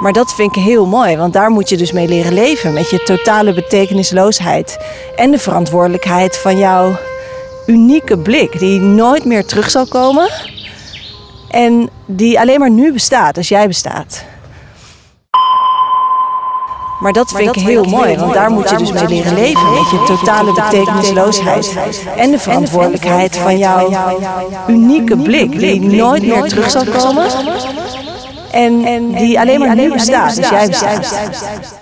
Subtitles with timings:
[0.00, 2.72] Maar dat vind ik heel mooi, want daar moet je dus mee leren leven.
[2.72, 4.78] Met je totale betekenisloosheid.
[5.16, 6.96] En de verantwoordelijkheid van jouw
[7.66, 10.30] unieke blik, die nooit meer terug zal komen.
[11.50, 14.24] En die alleen maar nu bestaat, als jij bestaat.
[17.00, 19.70] Maar dat vind ik heel mooi, want daar moet je dus mee leren leven.
[19.74, 21.76] Met je totale betekenisloosheid.
[22.16, 23.90] En de verantwoordelijkheid van jouw
[24.66, 27.26] unieke blik, die nooit meer terug zal komen.
[28.52, 31.76] En die alleen maar nu bestaat, als jij bestaat.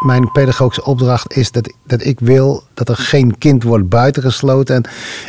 [0.00, 4.74] Mijn pedagogische opdracht is dat, dat ik wil dat er geen kind wordt buitengesloten.
[4.74, 4.84] En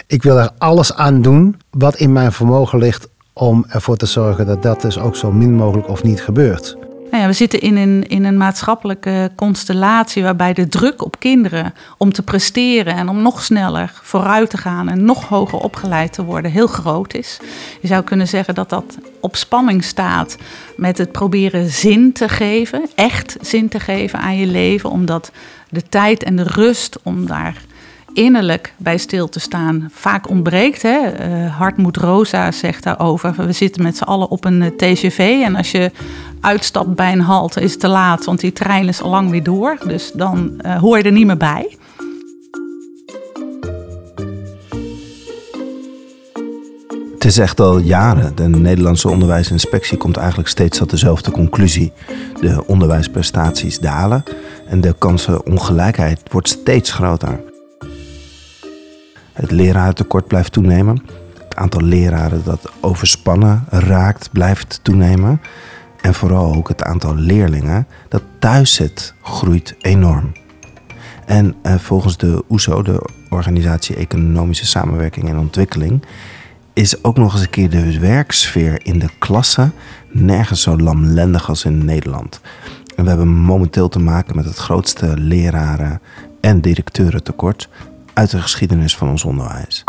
[0.07, 4.45] ik wil er alles aan doen wat in mijn vermogen ligt om ervoor te zorgen
[4.45, 6.86] dat dat dus ook zo min mogelijk of niet gebeurt.
[7.11, 11.73] Nou ja, we zitten in een, in een maatschappelijke constellatie waarbij de druk op kinderen
[11.97, 16.23] om te presteren en om nog sneller vooruit te gaan en nog hoger opgeleid te
[16.23, 17.39] worden heel groot is.
[17.81, 20.37] Je zou kunnen zeggen dat dat op spanning staat
[20.75, 25.31] met het proberen zin te geven, echt zin te geven aan je leven, omdat
[25.69, 27.55] de tijd en de rust om daar
[28.13, 30.81] innerlijk bij stil te staan vaak ontbreekt.
[30.81, 30.99] Hè?
[31.29, 33.33] Uh, Hartmoed Rosa zegt daarover.
[33.35, 35.41] We zitten met z'n allen op een uh, TGV.
[35.43, 35.91] En als je
[36.41, 39.43] uitstapt bij een halte is het te laat, want die trein is al lang weer
[39.43, 39.77] door.
[39.87, 41.77] Dus dan uh, hoor je er niet meer bij.
[47.13, 48.35] Het is echt al jaren.
[48.35, 51.91] De Nederlandse onderwijsinspectie komt eigenlijk steeds tot dezelfde conclusie.
[52.39, 54.23] De onderwijsprestaties dalen
[54.67, 57.46] en de kansenongelijkheid wordt steeds groter.
[59.37, 61.01] Het lerarentekort blijft toenemen.
[61.43, 65.41] Het aantal leraren dat overspannen raakt blijft toenemen.
[66.01, 70.31] En vooral ook het aantal leerlingen dat thuis zit groeit enorm.
[71.25, 76.03] En eh, volgens de OESO, de Organisatie Economische Samenwerking en Ontwikkeling,
[76.73, 79.71] is ook nog eens een keer de werksfeer in de klasse
[80.11, 82.41] nergens zo lamlendig als in Nederland.
[82.95, 86.01] En we hebben momenteel te maken met het grootste leraren-
[86.41, 87.69] en directeurentekort
[88.17, 89.83] uit de geschiedenis van ons onderwijs.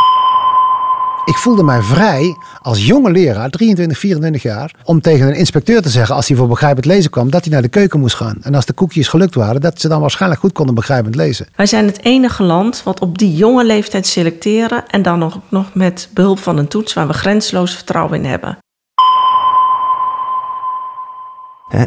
[1.24, 5.88] Ik voelde mij vrij als jonge leraar, 23, 24 jaar, om tegen een inspecteur te
[5.88, 8.38] zeggen als hij voor begrijpend lezen kwam, dat hij naar de keuken moest gaan.
[8.42, 11.46] En als de koekjes gelukt waren, dat ze dan waarschijnlijk goed konden begrijpend lezen.
[11.56, 15.74] Wij zijn het enige land wat op die jonge leeftijd selecteren en dan nog, nog
[15.74, 18.58] met behulp van een toets waar we grenzeloos vertrouwen in hebben.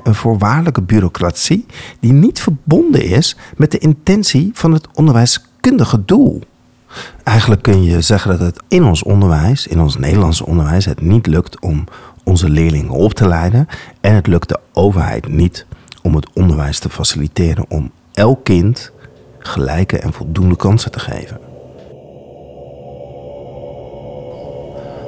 [0.04, 1.66] Een voorwaardelijke bureaucratie
[2.00, 4.88] die niet verbonden is met de intentie van het
[5.62, 6.42] onderwijskundige doel.
[7.24, 11.28] Eigenlijk kun je zeggen dat het in ons onderwijs, in ons Nederlandse onderwijs, het niet
[11.28, 11.84] lukt om
[12.24, 13.68] onze leerlingen op te leiden.
[14.02, 15.66] En het lukt de overheid niet
[16.04, 18.92] om het onderwijs te faciliteren om elk kind
[19.40, 21.40] gelijke en voldoende kansen te geven.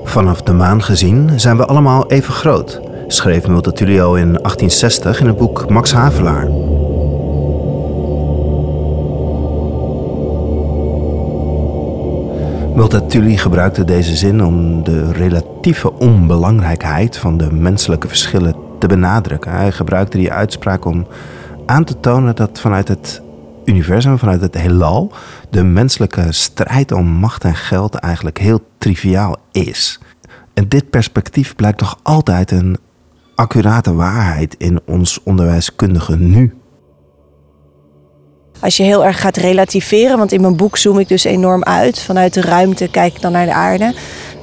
[0.04, 5.38] Vanaf de maan gezien zijn we allemaal even groot, schreef Multatulio in 1860 in het
[5.38, 6.48] boek Max Havelaar.
[12.76, 19.52] Multatuli gebruikte deze zin om de relatieve onbelangrijkheid van de menselijke verschillen te benadrukken.
[19.52, 21.08] Hij gebruikte die uitspraak om
[21.66, 23.22] aan te tonen dat vanuit het
[23.66, 25.12] universum, vanuit het heelal,
[25.50, 30.00] de menselijke strijd om macht en geld eigenlijk heel triviaal is.
[30.54, 32.78] En dit perspectief blijkt toch altijd een
[33.36, 36.54] accurate waarheid in ons onderwijskundige nu.
[38.64, 42.00] Als je heel erg gaat relativeren, want in mijn boek zoom ik dus enorm uit.
[42.00, 43.94] Vanuit de ruimte kijk ik dan naar de aarde.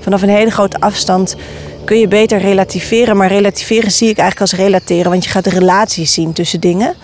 [0.01, 1.37] Vanaf een hele grote afstand
[1.85, 3.17] kun je beter relativeren.
[3.17, 6.95] Maar relativeren zie ik eigenlijk als relateren, want je gaat relaties zien tussen dingen.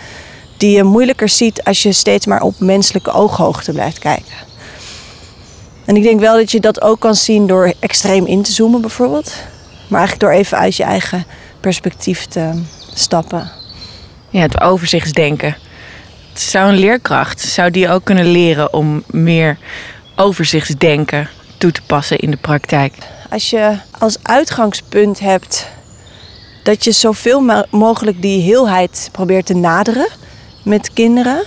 [0.57, 4.37] Die je moeilijker ziet als je steeds maar op menselijke ooghoogte blijft kijken.
[5.85, 8.81] En ik denk wel dat je dat ook kan zien door extreem in te zoomen
[8.81, 9.33] bijvoorbeeld.
[9.89, 11.25] Maar eigenlijk door even uit je eigen
[11.61, 12.51] perspectief te
[12.95, 13.51] stappen.
[14.31, 15.57] Ja, het overzichtsdenken.
[16.39, 19.59] Zou een leerkracht, zou die ook kunnen leren om meer
[20.17, 21.29] overzichtsdenken
[21.59, 22.95] toe te passen in de praktijk?
[23.31, 25.67] Als je als uitgangspunt hebt
[26.63, 30.09] dat je zoveel mogelijk die heelheid probeert te naderen
[30.65, 31.43] met kinderen,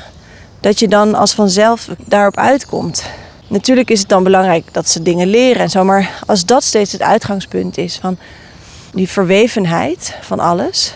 [0.60, 3.04] dat je dan als vanzelf daarop uitkomt.
[3.48, 6.92] Natuurlijk is het dan belangrijk dat ze dingen leren en zo, maar als dat steeds
[6.92, 8.18] het uitgangspunt is van
[8.94, 10.94] die verwevenheid van alles,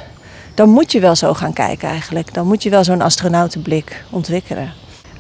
[0.54, 2.34] dan moet je wel zo gaan kijken eigenlijk.
[2.34, 4.74] Dan moet je wel zo'n astronautenblik ontwikkelen.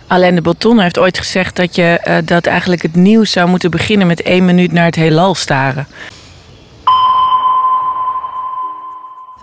[0.07, 3.71] Alain de Botton heeft ooit gezegd dat je uh, dat eigenlijk het nieuws zou moeten
[3.71, 5.88] beginnen met één minuut naar het heelal staren.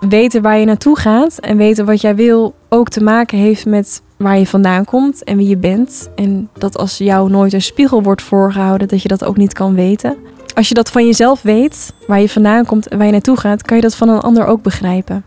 [0.08, 4.02] Weten waar je naartoe gaat en weten wat jij wil ook te maken heeft met
[4.16, 6.10] waar je vandaan komt en wie je bent.
[6.14, 9.75] En dat als jou nooit een spiegel wordt voorgehouden, dat je dat ook niet kan
[9.75, 10.16] weten.
[10.54, 13.62] Als je dat van jezelf weet, waar je vandaan komt en waar je naartoe gaat,
[13.62, 15.25] kan je dat van een ander ook begrijpen.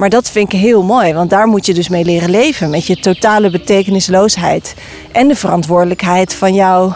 [0.00, 2.70] Maar dat vind ik heel mooi, want daar moet je dus mee leren leven.
[2.70, 4.74] Met je totale betekenisloosheid.
[5.12, 6.94] En de verantwoordelijkheid van jouw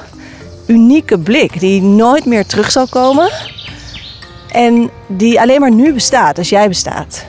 [0.66, 3.30] unieke blik, die nooit meer terug zal komen.
[4.50, 7.24] En die alleen maar nu bestaat, als jij bestaat.